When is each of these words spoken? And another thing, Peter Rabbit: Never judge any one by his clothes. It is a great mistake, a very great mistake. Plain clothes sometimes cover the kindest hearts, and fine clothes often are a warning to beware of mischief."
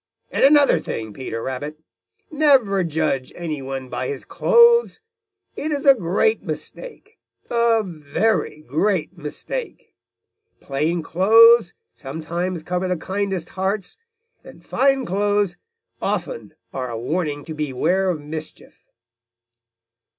And 0.31 0.43
another 0.43 0.79
thing, 0.79 1.13
Peter 1.13 1.43
Rabbit: 1.43 1.77
Never 2.31 2.83
judge 2.83 3.31
any 3.35 3.61
one 3.61 3.87
by 3.87 4.07
his 4.07 4.25
clothes. 4.25 4.99
It 5.55 5.71
is 5.71 5.85
a 5.85 5.93
great 5.93 6.41
mistake, 6.41 7.19
a 7.51 7.83
very 7.83 8.63
great 8.63 9.15
mistake. 9.15 9.93
Plain 10.59 11.03
clothes 11.03 11.75
sometimes 11.93 12.63
cover 12.63 12.87
the 12.87 12.97
kindest 12.97 13.49
hearts, 13.49 13.95
and 14.43 14.65
fine 14.65 15.05
clothes 15.05 15.55
often 16.01 16.55
are 16.73 16.89
a 16.89 16.97
warning 16.97 17.45
to 17.45 17.53
beware 17.53 18.09
of 18.09 18.19
mischief." 18.19 18.87